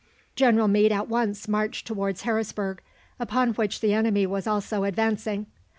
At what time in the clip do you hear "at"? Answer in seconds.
0.91-1.09